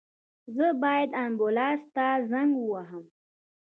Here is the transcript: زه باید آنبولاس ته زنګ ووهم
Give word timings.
زه 0.55 0.67
باید 0.81 1.09
آنبولاس 1.25 1.81
ته 1.95 2.05
زنګ 2.31 2.51
ووهم 2.57 3.03